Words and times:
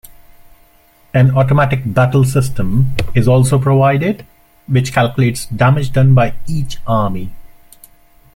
An 1.13 1.29
automatic 1.37 1.81
battle 1.85 2.23
system 2.25 2.95
is 3.13 3.27
also 3.27 3.59
provided, 3.59 4.25
which 4.67 4.93
calculates 4.93 5.45
damage 5.45 5.91
done 5.93 6.15
by 6.15 6.33
each 6.47 6.79
army. 6.87 7.29